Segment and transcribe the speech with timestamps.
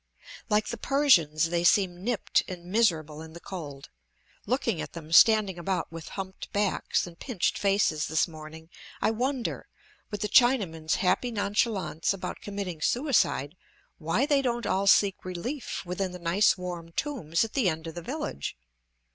[0.49, 3.89] Like the Persians, they seem nipped and miserable in the cold;
[4.47, 9.67] looking at them, standing about with humped backs and pinched faces this morning, I wonder,
[10.09, 13.55] with the Chinaman's happy nonchalance about committing suicide,
[13.99, 17.93] why they don't all seek relief within the nice warm tombs at the end of
[17.93, 18.57] the village.